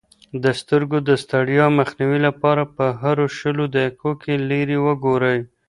[0.43, 5.39] د سترګو د ستړیا مخنیوي لپاره په هرو شلو دقیقو کې لیرې وګورئ.